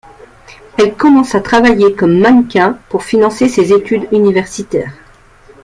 Elle 0.79 0.95
commence 0.95 1.35
à 1.35 1.41
travailler 1.41 1.93
comme 1.93 2.17
mannequin 2.17 2.79
pour 2.89 3.03
financer 3.03 3.47
ses 3.47 3.71
études 3.71 4.07
universitaires. 4.11 4.95